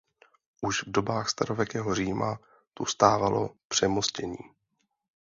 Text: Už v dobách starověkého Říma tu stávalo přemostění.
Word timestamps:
Už 0.61 0.83
v 0.83 0.91
dobách 0.91 1.29
starověkého 1.29 1.95
Říma 1.95 2.39
tu 2.73 2.85
stávalo 2.85 3.55
přemostění. 3.67 4.37